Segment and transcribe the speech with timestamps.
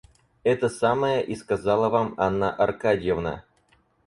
[0.43, 3.43] Это самое и сказала вам Анна Аркадьевна.